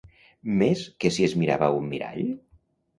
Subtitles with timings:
[0.61, 2.29] Més que si es mirava a un mirall?